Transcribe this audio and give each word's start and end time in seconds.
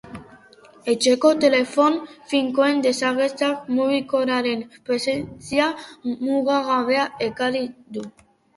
Etxeko 0.93 1.29
telefono 1.43 2.07
finkoen 2.31 2.81
desagertzeak 2.87 3.69
mugikorraren 3.81 4.65
presentzia 4.89 5.71
mugagabea 6.27 7.09
ekarri 7.31 7.67
du. 8.01 8.11